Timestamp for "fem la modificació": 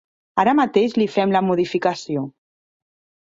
1.17-2.23